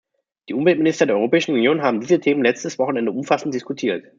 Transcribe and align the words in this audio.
Die 0.49 0.55
Umweltminister 0.55 1.05
der 1.05 1.15
Europäischen 1.15 1.53
Union 1.53 1.83
haben 1.83 2.01
diese 2.01 2.19
Themen 2.19 2.41
letztes 2.41 2.79
Wochenende 2.79 3.11
umfassend 3.11 3.53
diskutiert. 3.53 4.03